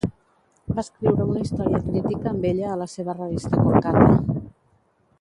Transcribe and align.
Va 0.77 0.83
escriure 0.83 1.27
una 1.33 1.43
història 1.43 1.83
crítica 1.83 2.31
amb 2.33 2.49
ella 2.53 2.73
a 2.73 2.81
la 2.83 2.91
seva 2.97 3.17
revista 3.21 3.63
Kolkata. 3.67 4.41